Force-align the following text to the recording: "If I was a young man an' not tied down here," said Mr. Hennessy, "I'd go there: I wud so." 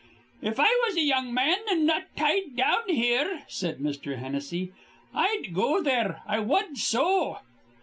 "If 0.41 0.59
I 0.59 0.65
was 0.87 0.97
a 0.97 1.01
young 1.03 1.31
man 1.31 1.57
an' 1.69 1.85
not 1.85 2.05
tied 2.17 2.55
down 2.55 2.89
here," 2.89 3.43
said 3.47 3.77
Mr. 3.77 4.17
Hennessy, 4.17 4.71
"I'd 5.13 5.53
go 5.53 5.79
there: 5.79 6.23
I 6.25 6.39
wud 6.39 6.75
so." 6.79 7.37